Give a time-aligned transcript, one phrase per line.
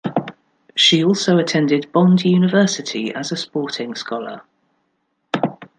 [0.75, 4.41] She also attended Bond University as a sporting scholar.